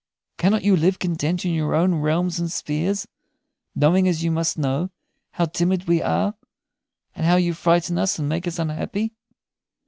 [0.39, 3.07] Cannot you live content in your own realms and spheres,
[3.75, 4.89] knowing, as you must know,
[5.33, 6.33] how timid we are,
[7.13, 9.13] and how you frighten us and make us unhappy?